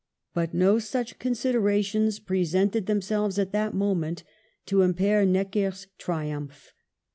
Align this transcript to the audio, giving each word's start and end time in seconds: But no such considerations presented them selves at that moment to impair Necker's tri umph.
But 0.33 0.51
no 0.51 0.79
such 0.79 1.19
considerations 1.19 2.17
presented 2.17 2.87
them 2.87 3.01
selves 3.03 3.37
at 3.37 3.51
that 3.51 3.75
moment 3.75 4.23
to 4.65 4.81
impair 4.81 5.27
Necker's 5.27 5.85
tri 5.99 6.27
umph. 6.31 6.73